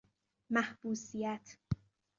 محبوسیت 0.49 1.57